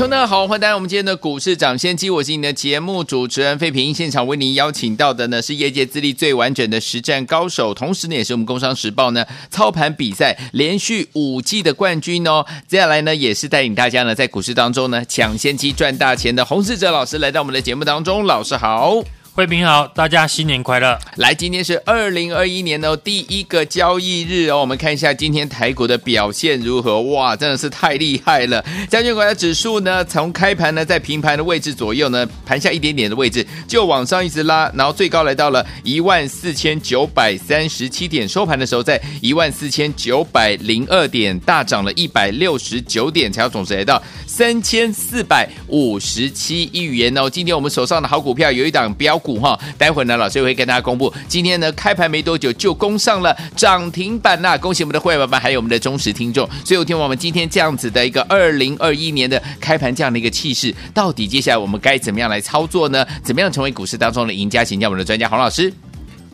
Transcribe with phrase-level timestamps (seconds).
[0.00, 1.54] 听众好，欢迎来到我们今天的股市。
[1.54, 3.92] 抢先机，我是你的节目主持人费平。
[3.92, 12.46] 现场为您邀请到的呢是业界资历最完整的实战高手，同时呢也是我们工商时报呢操盘比赛连续五季的冠军哦。
[12.66, 19.04] 接下来呢也是带领大家呢在股市当中呢抢先机赚大钱的洪世哲老师来到我们的节目当中，老师好。
[19.40, 20.98] 慧平好，大家新年快乐！
[21.16, 27.00] 来，今天是二零二一年的第一个交易日哦，我们看一下今天台股的表现如何？
[27.04, 28.62] 哇，真的是太厉害了！
[28.90, 47.30] 将军国家指数呢，从开盘呢在平盘的位置左右呢，盘下一点点的位置就往上一直拉，然后最高来到了一万四千九百三十七点，收盘的时候在一万四千九百零二点，大涨了一百六十九点，才要总值来到三千四百五十七亿元哦。
[47.30, 49.29] 今天我们手上的好股票有一档标股。
[49.38, 54.56] 哈，待会儿呢，老师会跟大家公布，今天呢开盘没多久就攻上了涨停板呐！
[54.56, 56.48] 恭喜我们的会员们，还有我们的忠实听众。
[56.64, 63.06] 所以，有听我们今天这样子的一个二零二一年的开盘这样的一个气势，到底接下来我们该怎么样来操作呢？
[63.22, 64.64] 怎么样成为股市当中的赢家？
[64.64, 65.72] 请教我们的专家洪老师。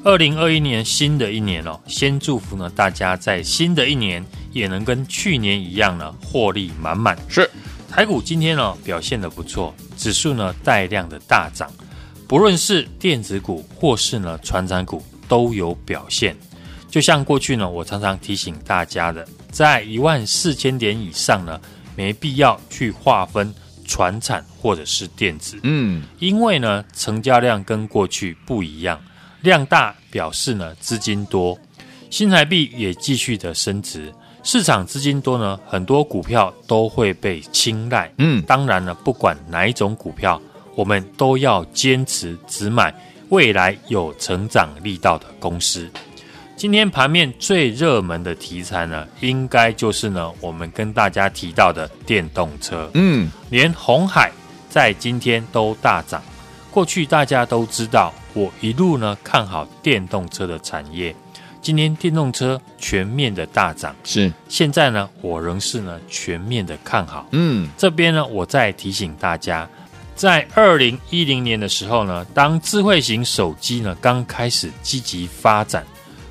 [0.05, 7.19] 二零二一年新的一年哦，先祝福呢大家在新的一年也能跟去年一样呢获利满满。
[7.29, 7.51] 是，
[7.91, 11.69] 台股今天呢表现的不错，指数呢带量的大涨。
[12.29, 16.37] 不论是电子股或是呢传产股都有表现，
[16.89, 21.61] 就像过去呢，我常常提醒大家的，在一万四千点以上呢，
[21.95, 29.01] 没必要去划分传产或者是电子，嗯，因为呢成交量跟过去不一样，
[29.43, 31.57] 量大表示呢资金多，
[32.11, 40.43] 新台币也继续的升值，市场资金多呢，很多股票都会被青睐，嗯，当然呢，不管哪一种股票。
[40.76, 42.94] 我们都要坚持只买
[43.31, 45.91] 未来有成长力道的公司。
[46.54, 52.88] 今天盘面最热门的题材呢，应该就是呢，我们跟大家提到的电动车。
[52.94, 54.31] 嗯，连红海
[54.69, 56.22] 在今天都大涨。
[56.70, 61.14] 过去大家都知道，我一路呢看好电动车的产业。
[61.62, 67.26] 今天电动车全面的大涨，是现在呢，我仍是呢全面的看好。
[67.32, 69.69] 嗯，这边呢，我再提醒大家。
[70.16, 75.87] 在二零一零年的时候呢，当智慧型手机呢刚开始积极发展，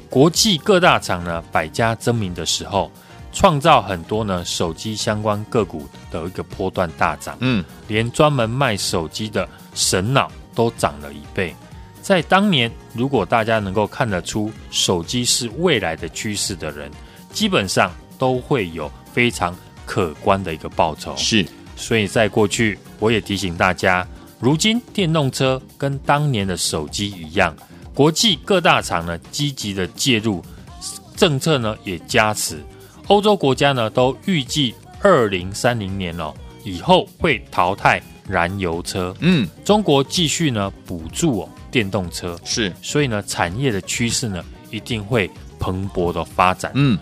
[0.09, 2.91] 国际各大厂呢百家争鸣的时候，
[3.31, 7.37] 创造很多呢手机相关个股的一个波段大涨。
[7.41, 11.55] 嗯，连专门卖手机的神脑都涨了一倍。
[12.01, 16.89] 在当年，如果大家能够看得出手机是未来的趋势的人，
[17.31, 21.15] 基本上都会有非常可观的一个报酬。
[21.15, 21.45] 是。
[21.75, 24.07] 所以在过去，我也提醒大家，
[24.39, 27.55] 如今电动车跟当年的手机一样，
[27.93, 30.43] 国际各大厂呢积极的介入，
[31.15, 32.63] 政策呢也加持，
[33.07, 46.97] 欧洲国家呢都预计二零三零年哦以后会淘汰燃油车，嗯，中国继续呢补助哦电动车，是，所以呢产业的趋势呢一定会蓬勃的发展，嗯，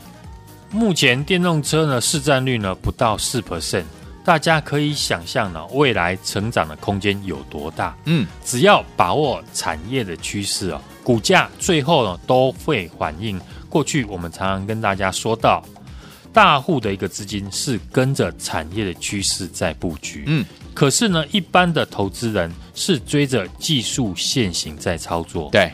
[0.72, 3.86] 目前电动车呢市占率呢不到四 percent。
[4.24, 7.94] 大家可以想象呢，未来成长的空间有多大？
[8.06, 13.40] 嗯，只要把握产业的趋势哦，股价最后呢都会反映
[13.70, 15.62] 过去我们常常跟大家说到，
[16.32, 20.24] 大户的一个资金是跟着产业的趋势在布局。
[20.28, 25.50] 嗯，可是呢，一般的投资人是追着技术线型在操作。
[25.52, 25.70] 对，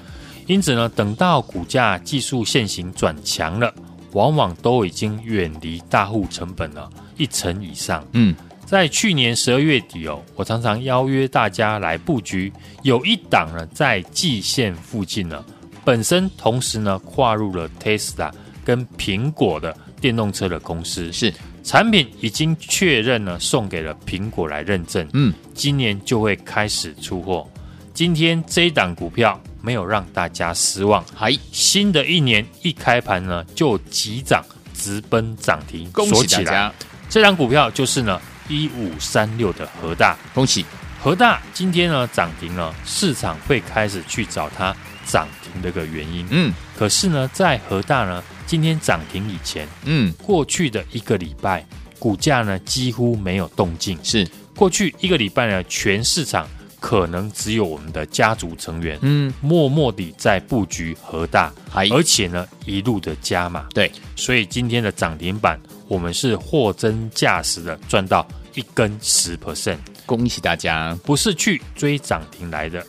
[0.48, 3.72] 因此呢，等到股价技术线型转强了，
[4.14, 6.90] 往往都已经远离大户成本了。
[7.19, 8.35] 一成以上，嗯，
[8.66, 15.46] 在去年十二月底哦，我常常邀约大家来布局，有一档呢在季线附近呢，
[15.85, 18.31] 本身同时呢跨入了 Tesla
[18.66, 21.31] 跟苹果的电动车的公司，是。
[21.62, 27.48] 产品已经确认呢送给了苹果来认证，嗯，今年就会开始出货。
[27.94, 34.44] 今天这一档股票没有让大家失望，还新的一年一开盘呢就急涨
[34.74, 36.74] 直奔涨停，恭喜大家！
[37.10, 40.64] 这张股票就是呢，一五三六的和大，恭喜。
[41.02, 44.76] 和大今天呢涨停了，市场会开始去找它
[45.08, 46.28] 涨停的一个原因。
[46.30, 51.66] 嗯，可是呢，在和大呢今天涨停以前，嗯，过去的一个礼拜
[51.98, 53.98] 股价呢几乎没有动静。
[54.04, 54.28] 是。
[54.56, 56.46] 过去一个礼拜呢，全市场
[56.82, 65.58] 可能只有我们的家族成员，嗯，默默地在布局和大，哎而且呢一路的加码，对，所以今天的涨停板，
[65.89, 72.86] 我们是货真价实的赚到一根十 percent，恭喜大家，不是去追涨停来的。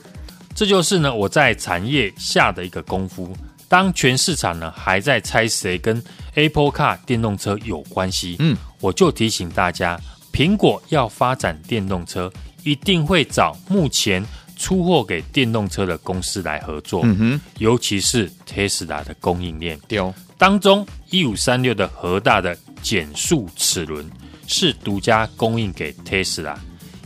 [0.55, 3.35] 这就是呢我在产业下的一个功夫。
[3.69, 6.02] 当全市场呢还在猜谁跟
[6.35, 9.99] Apple Car 电动车有关系，嗯，我就提醒大家，
[10.32, 12.31] 苹果要发展电动车，
[12.64, 14.26] 一定会找目前
[14.58, 19.79] 出货给电动车的公司来合作，嗯哼，尤其是 Tesla 的供应链。
[19.87, 24.05] 丢，当中一五三六的和大的减速齿轮
[24.47, 26.56] 是独家供应给 Tesla，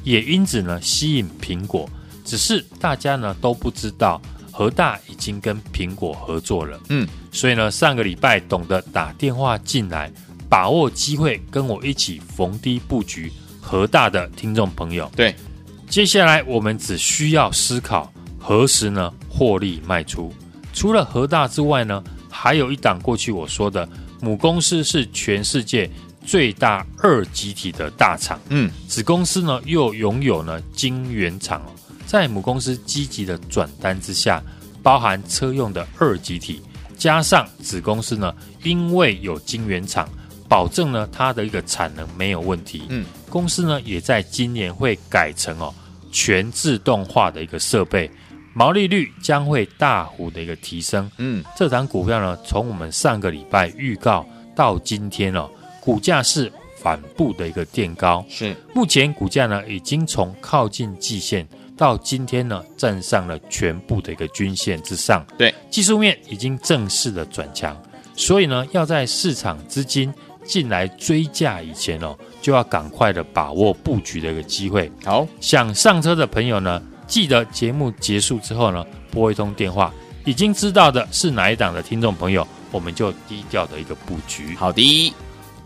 [0.03, 1.88] 也因此呢吸引苹果。
[2.25, 6.81] 只是大家呢都不知道，和大已经跟苹果合作了。
[6.88, 10.11] 嗯，所以呢上个礼拜懂得打电话进来，
[10.49, 13.31] 把握机会跟我一起逢低布局
[13.61, 15.35] 和大的听众朋友，对，
[15.88, 20.32] 接下来我们只需要思考何时呢获利卖出。
[20.73, 23.88] 除了和大之外呢，还有一档过去我说的
[24.21, 25.91] 母公司是全世界
[26.25, 31.73] 最大二极体的大厂，嗯，子公司呢又拥有呢晶圆厂哦。
[32.07, 34.43] 在母公司积极的转单之下，
[34.83, 36.63] 包含车用的二极体，
[36.97, 40.09] 加上子公司呢，因为有晶圆厂，
[40.49, 42.85] 保证呢它的一个产能没有问题。
[42.89, 45.75] 嗯，公司呢也在今年会改成哦
[46.13, 48.11] 全自动化的一个设备，
[48.55, 51.11] 毛利率将会大幅的一个提升。
[51.19, 54.25] 嗯，这档股票呢，从我们上个礼拜预告
[54.56, 58.25] 到今天哦，股价是反步的一个垫高。
[58.29, 61.47] 是，目前股价呢已经从靠近季线。
[61.77, 67.77] 到今天呢，站上了全部的一个均线之上，对，技术面已经正式的转强，
[68.15, 70.15] 所以呢，要在市场资金
[70.45, 74.89] 进来追价以前哦，就要赶快的把握布局的一个机会。
[75.05, 79.93] 好，想上车的朋友呢，记得节目结束之后呢，拨一通电话。
[80.25, 84.55] 已经知道的是哪一档的听众朋友，我们就低调的一个布局。
[84.56, 85.15] 好的。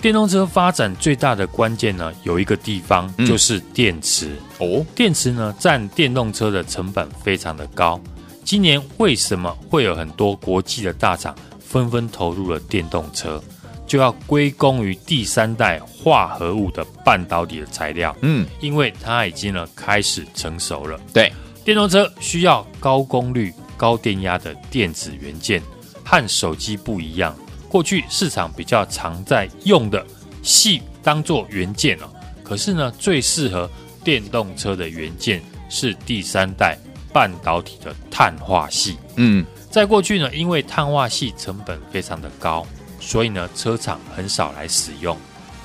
[0.01, 4.87] 电动车发展最大的关键呢，有一个地方就是电池、嗯、哦。
[4.95, 8.01] 电池呢，占电动车的成本非常的高。
[8.45, 13.43] 今年为什么会有很多国际的大厂纷纷投入了电动车？
[13.89, 18.15] 就要归功于第三代化合物的半导体的材料。
[18.21, 21.01] 嗯，因为它已经呢开始成熟了。
[21.13, 21.33] 对，
[21.65, 25.61] 电动车需要高功率、高电压的电子元件，
[26.05, 27.35] 和手机不一样。
[27.69, 30.07] 过去市场比较常在用的
[30.43, 32.09] 系当做元件哦，
[32.43, 33.69] 可是呢，最适合
[34.05, 36.79] 电动车的元件是第三代
[37.13, 38.97] 半导体的碳化系。
[39.17, 42.67] 嗯，在过去呢，因为碳化系成本非常的高，
[43.09, 45.17] 所以呢，车厂很少来使用。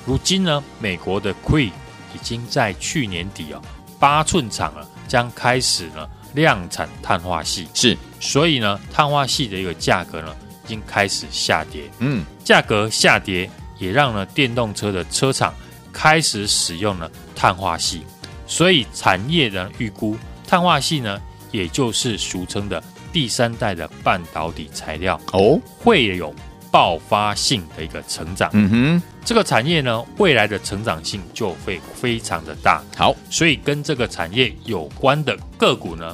[0.06, 1.72] 如今呢，美国的 q u e e
[2.14, 3.60] 已经在去年底哦，
[3.98, 7.66] 八寸厂了，将开始呢量产碳化矽。
[7.74, 10.34] 是，所以呢，碳化系的一个价格呢。
[10.64, 15.52] 已经开始下跌，嗯，价格下跌也让呢电动车的车厂
[15.92, 18.00] 开始使用了碳化系，
[18.46, 20.16] 所以产业的预估，
[20.46, 21.20] 碳化系呢，
[21.52, 22.82] 也就是俗称的
[23.12, 26.34] 第三代的半导体材料哦，会有
[26.74, 28.50] 爆发性的一个成长。
[28.52, 32.82] 嗯哼，这个产业呢，未来的成长性就会非常的大。
[32.96, 36.12] 好，所以跟这个产业有关的个股呢，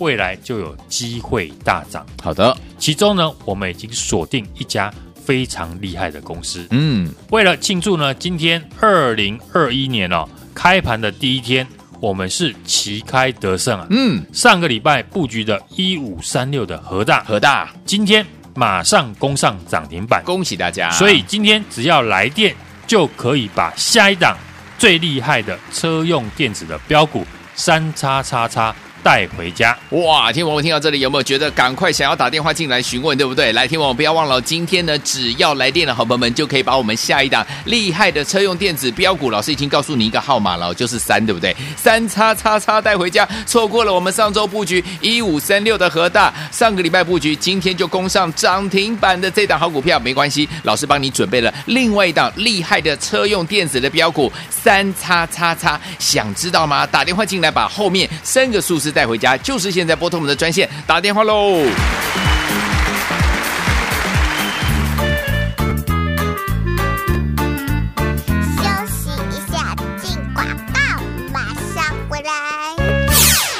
[0.00, 2.04] 未来就有机会大涨。
[2.22, 4.92] 好的，其中呢，我们已经锁定一家
[5.24, 6.66] 非常厉害的公司。
[6.72, 11.66] 嗯，为了庆祝呢，今天二零二一年哦开盘的第一天，
[12.00, 13.86] 我们是旗开得胜啊。
[13.88, 20.90] 嗯，上个礼拜布局的一五三六的核大，核大今天马上攻上涨停板，恭喜大家！
[20.90, 22.54] 所以今天只要来电，
[22.86, 24.36] 就可以把下一档
[24.78, 28.74] 最厉害的车用电子的标股三叉叉叉。
[29.02, 30.32] 带回家哇！
[30.32, 33.52] 听我听到这里有没有觉得赶快想要打电话进来询问，对不对？
[33.52, 41.54] 来，听我不要忘了，今天呢，只要来电的好朋友们就可以把我们下一档厉害的车用电子标股，老师已经告诉你一个号码了，就是三，对不对？
[41.76, 56.86] 三叉叉叉带回家，错过了我们上周布局一五三六的和大，上个礼拜布局，今天就攻上涨停板的这档好股票，没关系，老师帮你准备了另外一档厉害的车用电子的标股三叉叉叉，想知道吗？
[56.86, 58.91] 打电话进来，把后面三个数字。
[58.92, 61.64] 带回家，就是现在拨通我们的专线打电话喽。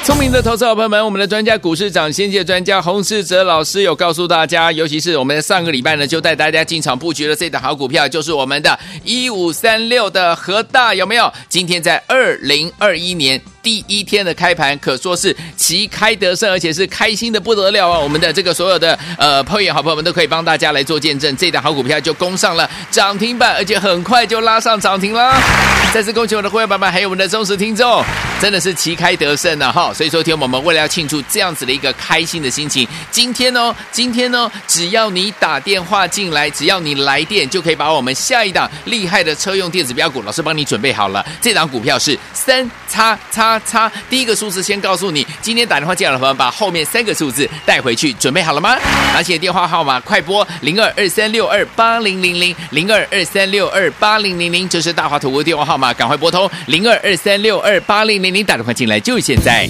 [0.05, 11.31] 聪明的投资好朋友们，我们的专家股市长先界专家洪世哲老师有告诉大家，尤其是我们的上个礼拜呢，就带大家进场布局了这档好股票，就是我们的一五三六的和大，有没有？
[11.47, 13.41] 今天在二零二一年。
[13.63, 17.97] 第一天的开盘可说是旗开得胜，而且是开心的不得了啊！
[17.97, 25.33] 我们的这个所有的呃朋友好朋友们都可以帮大家来做见证，这档好股票就攻上了涨停板，而且很快就拉上涨停了。
[25.93, 28.03] 再次恭喜我的会员朋友们，还有我们的忠实听众，
[28.41, 29.71] 真的是旗开得胜啊！
[29.71, 29.93] 哈！
[29.93, 41.25] 所以说，听我们为了要庆祝这样子的一个开心的心情，今天哦，今天呢，只要你打电话进来，只要你来电，就可以把我们下一档厉害的车用电子标股，老师帮你准备好了。
[41.39, 43.52] 这档股票是三叉叉。
[43.59, 48.77] 叉第一个数字先告诉你，今天打电话进来的朋友，把后面三个数字带回去，准备好了吗？
[49.13, 59.69] 拿起电话号码，快拨零二二三六二八零零零零二二三六二八零零零，这是大华图的电话号码，赶快拨通零二二三六二八零零零，打电话进来就是现在。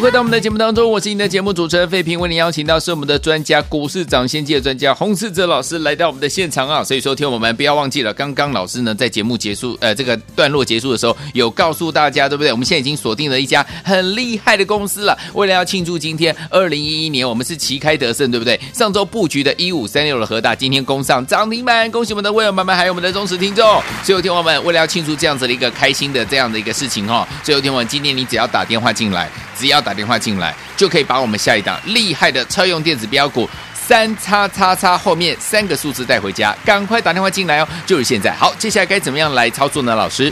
[0.00, 12.52] 回到我们的节目当中，我是你的节目主持人费平，为您邀请到是我们的专家股市涨先机的专家洪世哲老师来到我们的现场啊，所以说听我们不要忘记了，刚刚老师呢在节目结束呃这个段落结束的时候有告诉大家，对不对？
[12.52, 18.58] 我们现在已经锁定了一家很厉害的公司了，为了要庆祝今天二零一一年我们是旗开得胜，对不对？
[18.72, 29.28] 上周布局的一五三六的和大今天攻上涨停板，恭喜我们的会员们们还有我们的忠实听众，所有听众们为了要庆祝这样子的一个开心的这样的一个事情哈，所有听众们今天你只要打电话进来，
[29.58, 36.54] 只要打电话进来，就可以把我们下一档厉害的车用电子标股三叉叉叉后面三个数字带回家。
[36.62, 38.34] 赶快打电话进来哦，就是现在。
[38.34, 39.94] 好，接下来该怎么样来操作呢？
[39.94, 40.30] 老师，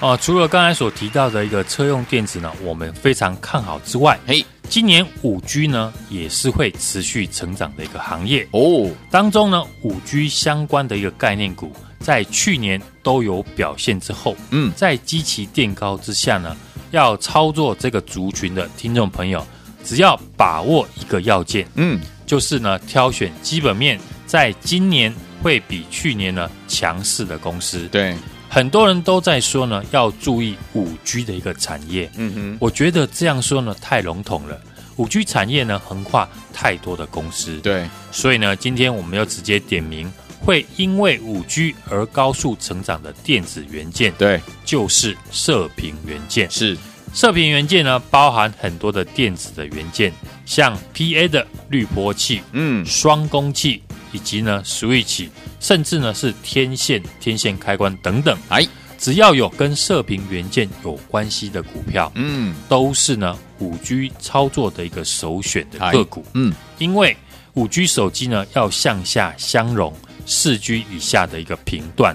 [0.00, 8.90] 哦、呃，除了刚才所提到的一个车用电子呢，我们非常看好之外，嘿，今年五 G 呢也是会持续成长的一个行业哦。
[9.12, 16.56] 当中呢，五 G 相关的一个概念股，在去年都有表现之后，嗯，在基期垫高之下呢。
[16.90, 19.44] 要操作这个族群的听众朋友，
[19.84, 27.86] 只要把握一个要件，嗯，就是呢，挑选基本面在今年会比去年呢强势的公司。
[27.88, 28.16] 对，
[28.48, 32.10] 很多人都在说呢，要注意五 G 的一个产业。
[32.16, 34.58] 嗯哼，我觉得这样说呢太笼统了。
[34.96, 37.58] 五 G 产业呢横跨太多的公司。
[37.58, 40.12] 对，所以呢，今天我们要直接点名。
[40.40, 46.50] 会因为五 G 而高速成长的电子元件，对，就是射频元件。
[46.50, 46.76] 是
[47.14, 50.12] 射频元件呢，包含很多的电子的元件，
[50.44, 55.28] 像 PA 的滤波器，嗯，双工器，以及呢 switch，
[55.58, 58.38] 甚至呢是天线、天线开关等等。
[58.50, 58.66] 哎，
[58.98, 66.24] 只要有跟射频元件有关系的股票，嗯，都是呢五 G 操作的一个首选的个股。
[66.34, 67.16] 嗯，因为
[67.54, 69.92] 五 G 手机呢要向下相容。
[70.28, 72.14] 四 G 以下的一个频段，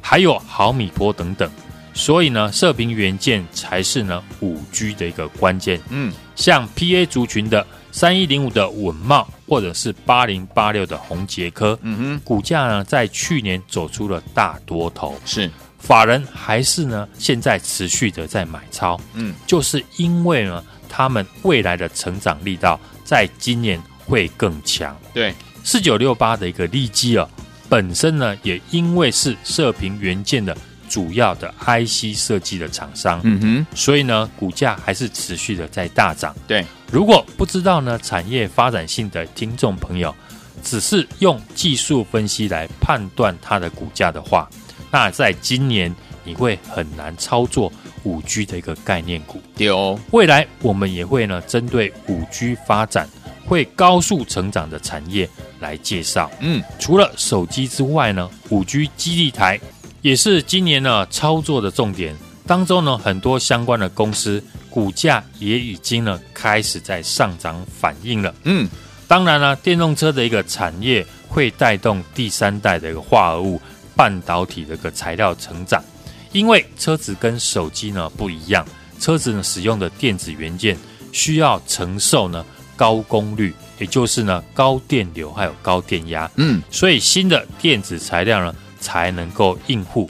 [0.00, 1.50] 还有毫米波等等，
[1.94, 5.80] 所以呢，射频元件才是呢五 G 的一个关键。
[5.88, 15.50] 嗯，像 PA 族群的三一零五的稳懋，或者是八零八六的红杰科，嗯哼，股价呢在去年走出了大多头，是。
[15.78, 24.94] 法人还是呢现在持续的在买超，嗯，就是因为呢他们未来的成长力道在今年会更强。
[25.14, 25.32] 对，
[25.64, 27.26] 四九六八的一个利基啊。
[27.68, 30.56] 本身呢，也因为是射频元件的
[30.88, 36.34] 主要的 IC 设计的厂商，嗯哼，所以呢，股价还是持续的在大涨。
[36.46, 40.14] 对，如果不知道呢产业发展性的听众朋友，
[40.62, 44.48] 只是用技术分析来判断它的股价的话，
[44.90, 45.94] 那在今年
[46.24, 47.72] 你会很难操作
[48.04, 49.42] 五 G 的一个概念股。
[49.58, 53.08] 有，未来我们也会呢，针对五 G 发展
[53.46, 55.28] 会高速成长的产业
[55.60, 56.30] 来介绍。
[56.40, 59.58] 嗯，除了手机之外呢，五 G 基地台
[60.02, 62.14] 也是今年呢操作的重点。
[62.46, 68.34] 当中呢，很多相关的公司股价也已经呢开始在上涨反应了。
[68.44, 68.68] 嗯，
[69.08, 73.60] 当然呢，电动车的一个产业会带动第三代的一个化合物
[73.96, 75.82] 半导体的一个材料成长，
[76.30, 78.64] 因为车子跟手机呢不一样，
[79.00, 80.76] 车子呢使用的电子元件
[81.10, 82.44] 需要承受呢
[82.76, 86.30] 高功率，也就是呢高电流还有高电压。
[86.36, 90.08] 嗯，所以新的电子材料呢才能够应付。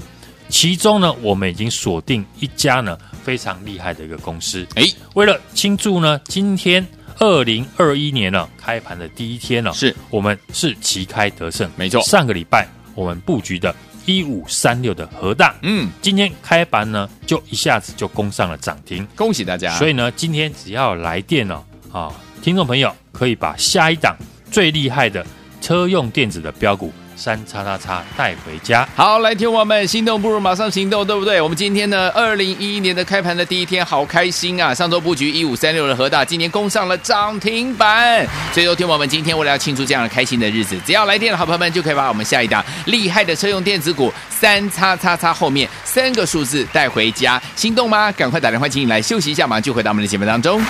[0.48, 4.66] 其中呢，我们已经锁定一家呢非常厉害的一个公司。
[4.74, 6.86] 哎，为了庆祝呢，今天
[7.18, 11.68] 二零二一年呢开盘的第一天呢，是我们是旗开得胜。
[11.76, 19.76] 没错，上个礼拜我们布局的一五三六的核大，嗯，今天开盘呢就一下子就攻上了涨停，恭喜大家。
[19.76, 22.12] 所以呢，今天只要来电了啊，
[22.46, 24.14] 听众朋友可以把下一档
[24.52, 25.26] 最厉害的
[25.60, 26.92] 车用电子的标股。
[27.16, 28.88] 三叉叉叉带回家。
[28.94, 31.40] 好，来听我们心动不如马上行动，对不对？
[31.40, 34.72] 我们今天呢，二零一一年的开盘的第一天，好开心啊！
[34.72, 38.24] 上周布局一五三六的和大，今天攻上了涨停板。
[38.52, 47.42] 所以，说听我们今天为了要庆祝这样的开心的日子，只要来电的好朋友们，就可以把我们下一档厉害的车用电子股三叉叉叉后面三个数字带回家。
[47.56, 48.12] 心动吗？
[48.12, 50.62] 赶快打电话请你来休息一下，马上就回到我们的节目当中。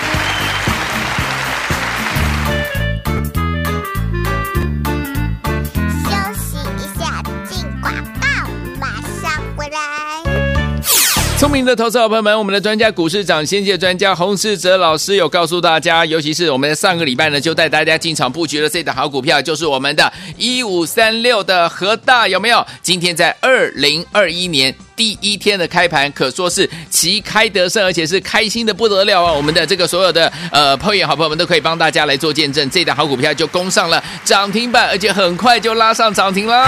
[11.57, 22.63] 明的投资好朋友们，我们的专家股市长先机专家洪世哲老师有告诉大家，尤其是我们在上个礼拜呢，就带大家进场布局了这档好股票，就是我们的一五三六的和大，有没有？
[22.83, 24.75] 今天在二零二一年。
[24.97, 29.31] 第一天的开盘可说是旗开得胜，而且是开心的不得了啊！
[29.31, 36.67] 我们的这个所有的呃朋友好朋友们都可以帮大家来做见证，这档好股票就攻上了涨停板，而且很快就拉上涨停了。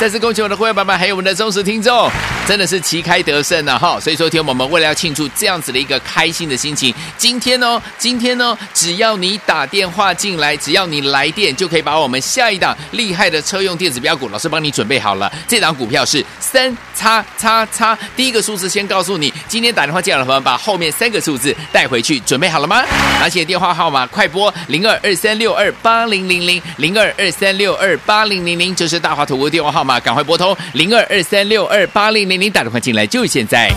[0.00, 2.10] 再次恭喜我们的会员爸爸，还有我们的忠实听众，
[2.44, 3.78] 真的是旗开得胜啊！
[3.78, 15.30] 哈，所以说听我们为了要庆祝这样子的一个开心的心情，今天哦，今天呢，只要你打电话进来，只要你来电，就可以把我们下一档厉害的车用电子标股，老师帮你准备好了。
[15.46, 17.59] 这档股票是三叉叉。
[17.66, 22.84] 叉第一个数字先告诉你，今天打电话进来的朋友，把后面三个数字带回去，准备好了吗？
[23.20, 33.70] 拿起电话号码，快拨零二二三六二八零零零零二二三六二八零零零，这是大华土屋电话号码，赶快拨通零二二三六二八零零零，打电话进来就现在。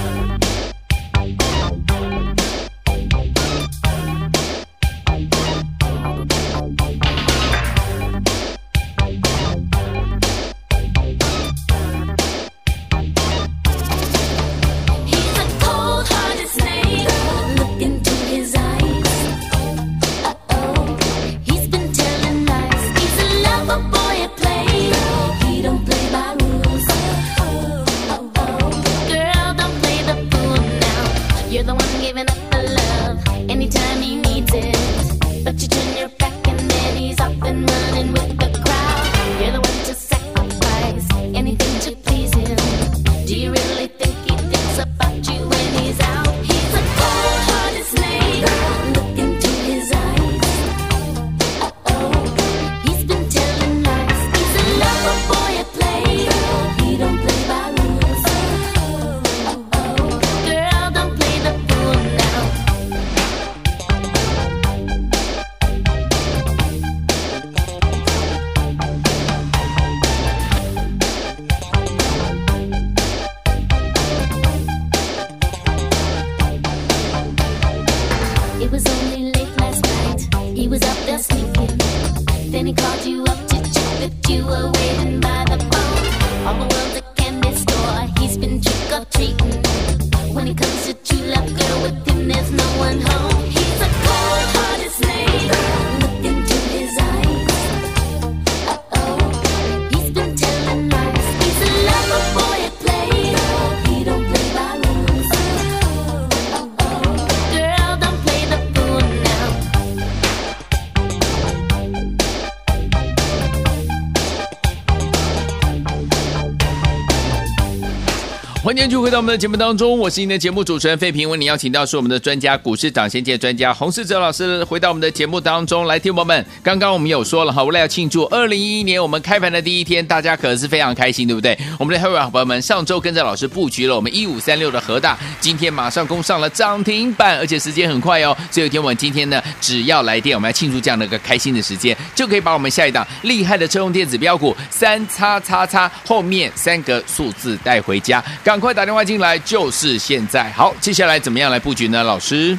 [118.94, 121.28] 续回到我们的节目当中，我是您的节目主持人费平。
[121.28, 125.98] 为您邀请到是我们的专家股市涨先见专家洪世哲老师，回到我们的节目当中来。
[125.98, 131.58] 听友们，刚刚我们有说了哈，为了要庆祝二零一一年我们开盘的第一天，大家可是非常开心，对不对？
[131.80, 138.38] 我们的会员好朋友们上周跟着老师布局了我们一五三六的和大，今天马上攻上了涨停板，而且时间很快哦。
[138.52, 148.24] 所以听我们今天呢，只要来电，我们要庆祝这样的一个开心的时间，就可以把我们下一档厉害的车用电子标股三叉叉叉后面三个数字带回家。
[148.44, 150.52] 赶快打电话进来，就是现在。
[150.52, 152.04] 好，接下来怎么样来布局呢？
[152.04, 152.58] 老师，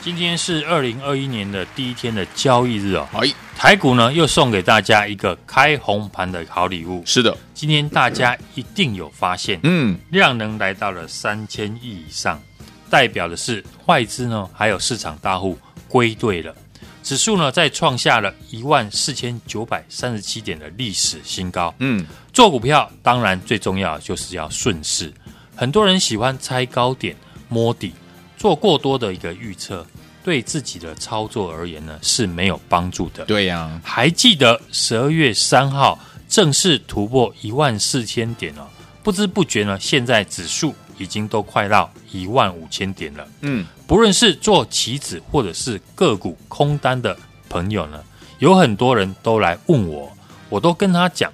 [0.00, 3.06] 今天是二零二一年的第一天的交易日哦。
[3.12, 7.02] 哎，台股呢又送给大家一个开红盘的好礼物。
[7.04, 12.40] 是的，今天大家一定有发现，嗯，量能来到了三千亿以上，
[12.88, 16.54] 代表的是外资呢还有市场大户归队了。
[17.02, 21.74] 指数呢再创下了一万四千九百三十七点的历史新高。
[21.78, 22.06] 嗯。
[22.32, 25.12] 做股票当然最重要就是要顺势，
[25.54, 27.14] 很多人喜欢猜高点
[27.48, 27.92] 摸底，
[28.36, 29.86] 做过多的一个预测，
[30.24, 33.24] 对自己的操作而言呢是没有帮助的。
[33.26, 38.66] 对呀、啊，还记得十二月三号正式突破一万四千点哦，
[39.02, 43.26] 不知不觉呢，现在指数已经都快到一万五千点了。
[43.42, 47.16] 嗯，不论是做期指或者是个股空单的
[47.48, 48.02] 朋友呢，
[48.38, 50.10] 有很多人都来问我，
[50.48, 51.30] 我都跟他讲。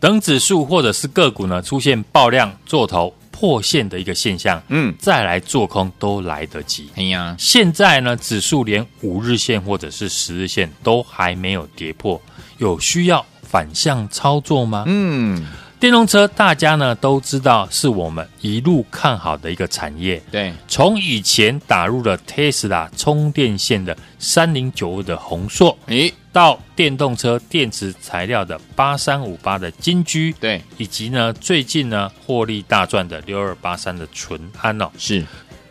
[0.00, 6.90] 等指数或者是个股呢出现爆量做头破线的一个现象，嗯，再来做空都来得及。
[6.96, 12.20] 哎呀，现在呢，指数连五日线或者是十日线都还没有跌破，
[12.56, 14.82] 有需要反向操作吗？
[14.88, 15.46] 嗯。
[15.80, 35.24] 电动车大家呢都知道是我们一路看好的一个产业，对，从以前打入了 Tesla 充电线的三零九五的宏硕，诶，到电动车电池材料的八三五八的金居，对，以及呢最近呢获利大赚的六二八三的淳安哦，是。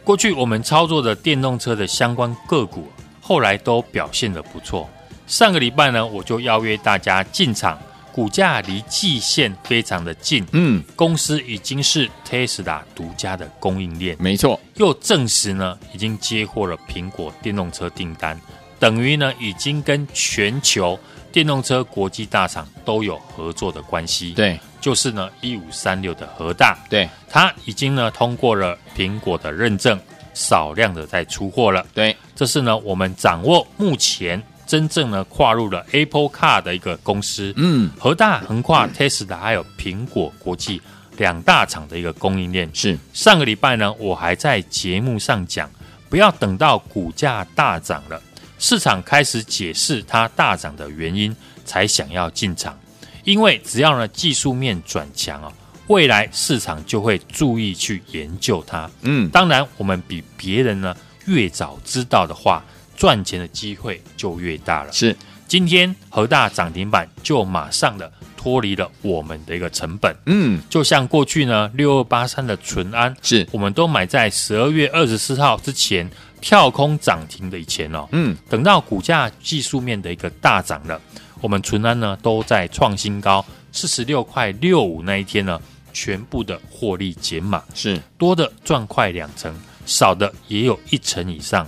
[0.06, 2.90] 过去我们操作的电动车的相关个股，
[3.20, 4.90] 后来都表现的不错。
[5.28, 7.78] 上个礼拜呢，我就邀约大家进场。
[8.18, 18.36] 股价离季线非常的近，嗯，公司已经是 Tesla 独家的供应链，没错，又证实呢已经接获了苹果电动车订单，
[18.80, 21.00] 等于呢已经跟全球
[21.32, 30.00] 电动车国际大厂都有合作的关系，对，就是呢一五三六的核大，对，它已经呢通过了苹果的认证，
[30.34, 34.42] 少量的在出货了，对，这是呢我们掌握目前。
[34.68, 40.82] 真正呢跨入了 Apple Car 的一个公司，嗯，和大横跨 Tesla 还有苹果国际
[41.16, 42.70] 两大厂的一个供应链。
[42.74, 45.72] 是上个礼拜呢，我还在节目上讲，
[46.10, 48.22] 不要等到股价大涨了，
[48.60, 52.78] 市场开始解释它大涨的原因，才想要进场，
[53.24, 55.52] 因为只要呢技术面转强啊，
[55.88, 58.90] 未来市场就会注意去研究它。
[59.02, 60.94] 嗯，当然我们比别人呢
[61.26, 62.62] 越早知道的话。
[62.98, 64.92] 赚钱的机会就越大了。
[64.92, 65.16] 是，
[65.48, 70.14] 今天和大涨停板就马上的脱离了我们的一个成本。
[70.26, 76.10] 嗯，就像过去呢，六二八三的淳安，是，我们都买在十二月二十四号之前
[76.42, 78.08] 跳空涨停的以前哦。
[78.12, 81.00] 嗯，等到股价技术面的一个大涨了，
[81.40, 85.62] 我们淳安呢都在创新高四十六块六五那一天呢，
[85.94, 89.56] 全部的获利减码，是多的赚快两成，
[89.86, 91.68] 少的也有一成以上。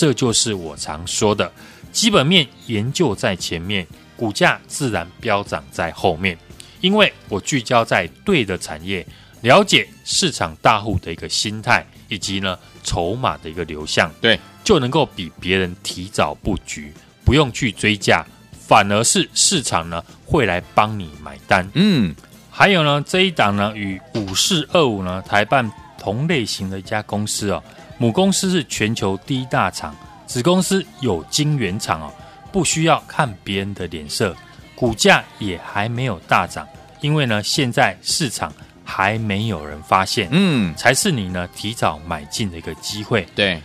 [0.00, 1.52] 这就是我常说的，
[1.92, 3.86] 基本面研究在前面，
[4.16, 6.38] 股价自然飙涨在后面。
[6.80, 9.06] 因为我聚焦在对的产业，
[9.42, 18.24] 了解市场大户的一个心态，以及呢筹码的一个流向，对，就能够比别人提早布局，不用去追价，
[18.58, 21.70] 反而是市场呢会来帮你买单。
[21.74, 22.14] 嗯，
[22.50, 27.62] 还有呢这一档呢与五四二五呢台办同类型的一家公司哦。
[28.00, 29.94] 母公司是全球第一大厂，
[30.26, 32.10] 子公司有晶圆厂哦，
[32.50, 34.34] 不需要看别人的脸色，
[34.74, 36.66] 股价也还没有大涨，
[37.02, 38.50] 因为呢，现在市场
[38.82, 43.28] 还没有人发现，嗯，才是你呢提早买进的一个机会。
[43.34, 43.60] 对，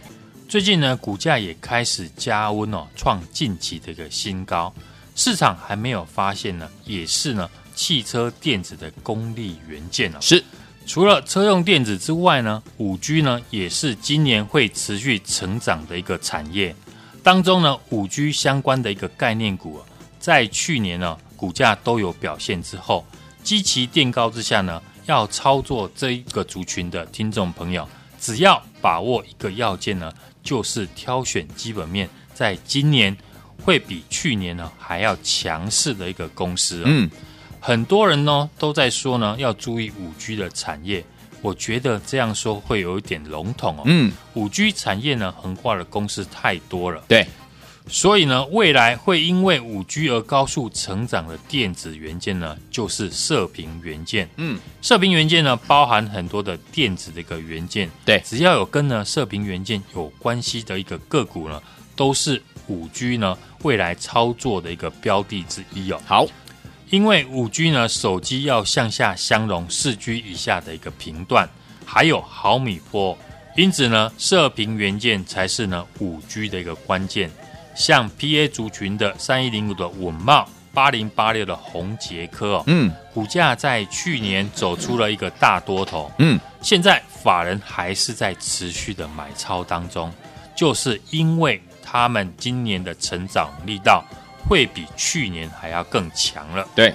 [0.49, 4.73] 最近呢，股价也开始加温哦，创近期的一个新高，
[5.15, 10.43] 市场还没有发现呢，也是呢，汽车电子的功率元件哦，是。
[10.85, 16.75] 除了车用电子之外呢，五 G 呢也是今年会持续成长的一个产业。
[17.23, 19.81] 当中呢，五 G 相关的一个概念股，
[20.19, 23.03] 在去年呢股价都有表现之后，
[23.43, 27.87] 基期垫高之下呢，要操作这一个族群的听众朋友，
[28.19, 33.15] 只要把握一个要件呢，就是挑选基本面在今年
[33.63, 36.83] 会比去年呢还要强势的一个公司。
[36.85, 37.09] 嗯。
[37.65, 41.03] 很多人呢都在说呢，要注意五 G 的产业。
[41.41, 43.81] 我觉得这样说会有一点笼统哦。
[43.85, 47.03] 嗯，五 G 产业呢，横跨的公司太多了。
[47.07, 47.25] 对。
[47.87, 54.29] 所以呢，未来会因为五 G 而高速成长的电子元件呢，就是射频元件。
[54.37, 57.89] 嗯，射频元件呢，包含很多的电子的一个元件。
[58.05, 61.59] 对，只要有跟呢射频元件有关系的一个个股呢，
[61.95, 65.99] 都是五 G 呢未来操作的一个标的之一哦。
[66.05, 66.25] 好，
[66.89, 71.49] 因为五 G 呢，手机要向下相容四 G 以下的一个频段，
[71.85, 73.17] 还有毫米波，
[73.55, 77.29] 因此呢，射频元件才是呢五 G 的一个关键。
[77.75, 90.09] 像 PA 族群的三一零五的稳懋，八零八六的宏杰科哦，嗯，股价在去年走出了一个大多头，嗯，现在法人还是在持续的买超当中，
[90.55, 94.05] 就是因为他们今年的成长力道
[94.47, 96.67] 会比去年还要更强了。
[96.75, 96.93] 对，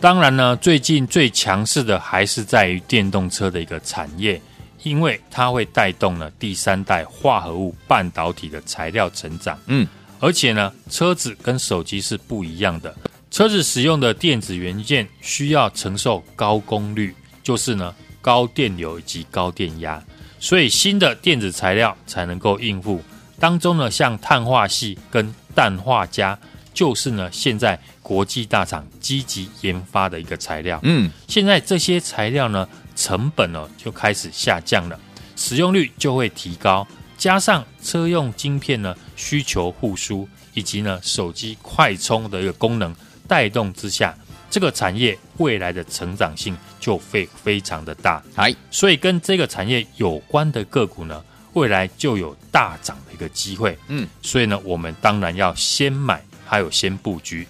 [0.00, 4.40] 当然呢，最近最强势的还是在于电动车的一个产业，
[4.82, 9.86] 因为它会带动了第三代化合物半导体的材料成长，嗯。
[10.22, 12.94] 而且呢，车子跟手机是不一样的。
[13.30, 20.02] 车子使用的电子元件需要承受高功率，就是呢高电流以及高电压，
[20.38, 23.02] 所以新的电子材料才能够应付。
[23.38, 26.38] 当中呢，像碳化系跟氮化镓，
[26.80, 30.80] 就是呢现在国际大厂积极研发的一个材料。
[30.82, 32.66] 嗯，现在这些材料呢，
[32.96, 34.98] 成本呢就开始下降了，
[35.36, 36.88] 使用率就会提高。
[37.18, 42.96] 加上车用晶片呢需求复苏，以及呢手机快充的一个功能
[43.28, 44.16] 带动之下，
[44.48, 48.22] 这个产业未来的成长性就会非常的大。
[48.36, 53.76] 哎，所以跟这个产业有关的个股呢，未来就有大涨的一个机会。
[53.88, 57.46] 嗯，所以呢，我们当然要先买，还有先布局。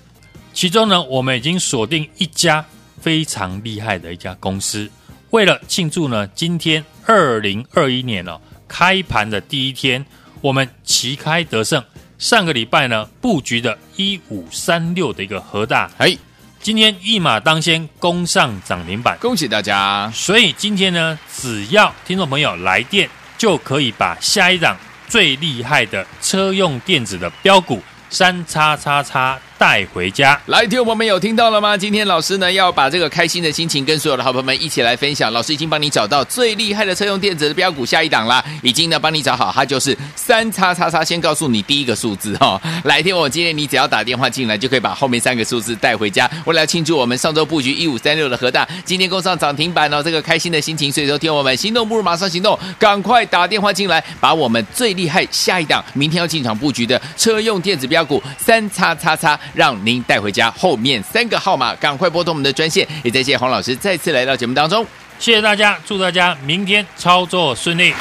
[0.52, 2.62] 其中呢，我们已经锁定一家
[3.00, 4.90] 非常厉害的一家公司，
[5.30, 8.38] 为了庆祝呢，今天二零二一年了。
[8.68, 10.04] 开盘的第一天，
[10.40, 11.82] 我们旗开得胜。
[12.18, 16.16] 上个礼拜呢，布局的一五三六的一个和大，哎，
[16.60, 20.12] 今天一马当先攻上涨停板，恭喜大家！
[20.14, 23.08] 所以今天呢，只要听众朋友来电，
[23.38, 24.76] 就可以把下一档
[25.08, 29.38] 最厉害的车用电子的标股三叉叉叉。
[29.60, 31.76] 带回家，来，听我们有听到了吗？
[31.76, 35.30] 今天老师呢要把这个开心的心情跟所有的好朋友们一起来分享。
[35.34, 41.04] 老师已经帮你找到最厉害的车用电子的标股下一档啦，已经呢帮你找好，它就是三叉叉叉。
[41.04, 46.30] 先告诉你第一个数字 哈、哦，来听我今天你只要打电话进来，就可以把后面三个数字带回家。
[46.46, 59.38] 为了庆祝我们上周布局一五三六的和大，今天共上涨停板哦，这个开心的心情，所以说听我们心动不如马上行动，赶快打电话进来，把我们最厉害下一档明天要进场布局的车用电子标股三叉叉叉。
[59.54, 62.86] 让您带回家，后面三个号码赶快拨通我们的专线。
[63.02, 64.86] 也再谢谢黄老师再次来到节目当中，
[65.18, 67.94] 谢谢大家，祝大家明天操作顺利。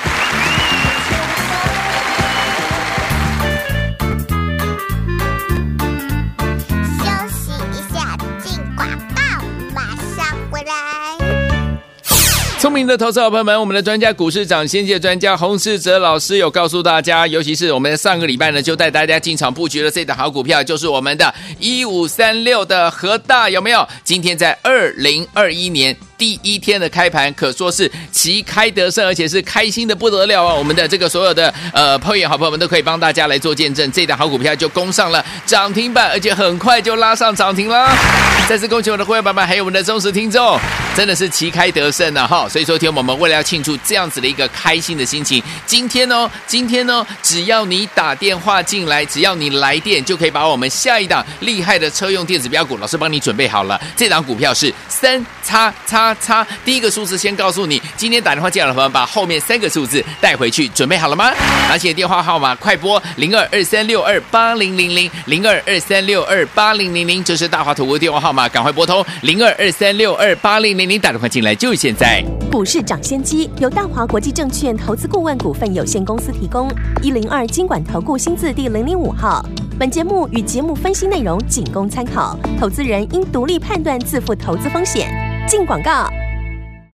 [12.60, 23.88] 聪明的投资好朋友们，我们的专家股市长先界专家洪世哲老师有告诉大家，尤其是我们上个礼拜呢，就带大家进场布局了这档好股票，就是我们的一五三六的和大，有没有？
[24.04, 25.95] 今天在二零二一年。
[26.19, 30.53] 第一天的开盘可说是旗开得胜，而且是开心的不得了啊！
[30.53, 37.89] 我们的这个所有的呃朋友好朋友们都可以帮大家来做见证，这档好股票就攻上了涨停板，而且很快就拉上涨停了。
[38.49, 40.60] 再次恭喜我的会员爸爸，还有我们的忠实听众，
[40.93, 42.27] 真的是旗开得胜啊！
[42.27, 42.49] 哈！
[42.49, 53.79] 所以说，天我们为了要庆祝这样子的一个开心的心情，今天哦，今天呢，只要你打电话进来，只要你来电，就可以把我们下一档厉害的车用电子标股，老师帮你准备好了。
[53.95, 56.09] 这档股票是三叉叉。
[56.15, 61.32] 叉第一个数字先告诉你，今天打电话进来的朋友，把后面三个数字带回去，准备好了吗？
[61.67, 72.24] 拿起电话号码，快拨零二二三六二八零零零零二二三六二八零零零，这是大华投顾电话号码，赶快拨通零二二三六二八零零零，打电话进来就现在。
[72.52, 76.69] 股市涨先机由大华国际证券投资顾问股份有限公司提供，
[77.02, 79.45] 一零二经管投顾新字第零零五号。
[79.78, 85.29] 本节目与节目分析内容仅供参考，投资人应独立判断，自负投资风险。
[85.47, 86.10] 进广告。